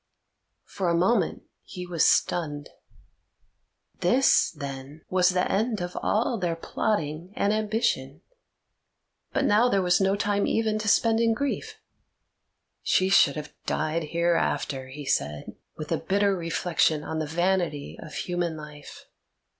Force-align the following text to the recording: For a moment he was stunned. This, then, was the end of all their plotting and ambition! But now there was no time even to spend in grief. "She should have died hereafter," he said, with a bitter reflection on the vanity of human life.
For 0.65 0.89
a 0.89 0.95
moment 0.95 1.43
he 1.61 1.85
was 1.85 2.03
stunned. 2.03 2.69
This, 3.99 4.49
then, 4.49 5.05
was 5.11 5.29
the 5.29 5.47
end 5.51 5.79
of 5.79 5.95
all 6.01 6.39
their 6.39 6.55
plotting 6.55 7.31
and 7.35 7.53
ambition! 7.53 8.21
But 9.31 9.45
now 9.45 9.69
there 9.69 9.83
was 9.83 10.01
no 10.01 10.15
time 10.15 10.47
even 10.47 10.79
to 10.79 10.87
spend 10.87 11.19
in 11.19 11.35
grief. 11.35 11.77
"She 12.81 13.09
should 13.09 13.35
have 13.35 13.53
died 13.67 14.05
hereafter," 14.05 14.87
he 14.87 15.05
said, 15.05 15.55
with 15.77 15.91
a 15.91 15.97
bitter 15.97 16.35
reflection 16.35 17.03
on 17.03 17.19
the 17.19 17.27
vanity 17.27 17.95
of 18.01 18.15
human 18.15 18.57
life. 18.57 19.05